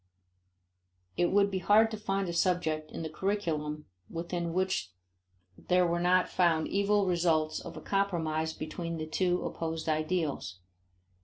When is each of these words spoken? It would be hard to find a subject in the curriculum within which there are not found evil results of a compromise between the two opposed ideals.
It 1.15 1.27
would 1.27 1.51
be 1.51 1.59
hard 1.59 1.91
to 1.91 1.95
find 1.97 2.27
a 2.27 2.33
subject 2.33 2.89
in 2.91 3.03
the 3.03 3.07
curriculum 3.09 3.85
within 4.09 4.51
which 4.51 4.89
there 5.55 5.87
are 5.93 5.99
not 5.99 6.27
found 6.27 6.67
evil 6.67 7.05
results 7.05 7.59
of 7.59 7.77
a 7.77 7.81
compromise 7.81 8.51
between 8.51 8.97
the 8.97 9.05
two 9.05 9.45
opposed 9.45 9.87
ideals. 9.87 10.57